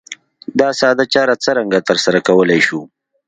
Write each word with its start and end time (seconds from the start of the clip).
دا 0.59 0.69
ساده 0.79 1.05
چاره 1.13 1.35
څرنګه 1.43 1.79
ترسره 1.89 2.19
کولای 2.27 2.59
شو؟ 2.67 2.79